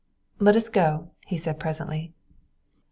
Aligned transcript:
"Let 0.39 0.55
us 0.55 0.67
go," 0.67 1.11
he 1.27 1.37
said 1.37 1.59
presently. 1.59 2.11